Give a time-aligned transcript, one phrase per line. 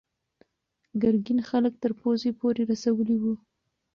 [1.01, 3.33] ګرګین خلک تر پوزې پورې رسولي وو.